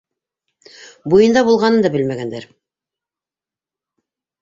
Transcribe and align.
Буйында 1.13 1.45
булғанын 1.51 1.85
да 1.87 1.93
белмәгәндәр. 1.99 2.51